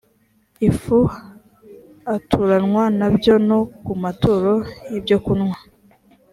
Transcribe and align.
ifu 0.69 0.99
aturanwa 2.15 2.83
na 2.99 3.07
byo 3.15 3.35
no 3.47 3.59
ku 3.85 3.93
maturo 4.03 4.53
y 4.91 4.93
ibyokunywa 4.99 5.57